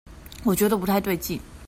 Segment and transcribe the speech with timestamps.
[0.43, 1.39] 我覺得不太對勁